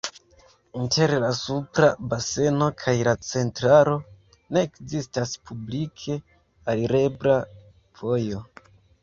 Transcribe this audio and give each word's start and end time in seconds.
Inter 0.83 1.11
la 1.23 1.27
supra 1.39 1.89
baseno 2.13 2.69
kaj 2.83 2.93
la 3.09 3.13
centralo 3.27 3.93
ne 4.57 4.65
ekzistas 4.69 5.35
publike 5.51 6.17
alirebla 6.75 7.39
vojo. 8.03 8.43